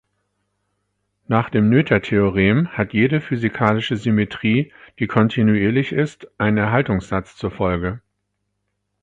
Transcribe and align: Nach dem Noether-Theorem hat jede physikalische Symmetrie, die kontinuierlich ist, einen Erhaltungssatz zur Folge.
Nach 1.27 1.51
dem 1.51 1.69
Noether-Theorem 1.69 2.69
hat 2.69 2.91
jede 2.93 3.21
physikalische 3.21 3.97
Symmetrie, 3.97 4.73
die 4.97 5.05
kontinuierlich 5.05 5.91
ist, 5.91 6.27
einen 6.39 6.57
Erhaltungssatz 6.57 7.35
zur 7.37 7.51
Folge. 7.51 8.01